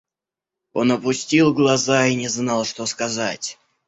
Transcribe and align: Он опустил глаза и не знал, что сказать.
Он 0.73 0.93
опустил 0.93 1.53
глаза 1.53 2.07
и 2.07 2.15
не 2.15 2.27
знал, 2.27 2.65
что 2.65 2.87
сказать. 2.87 3.59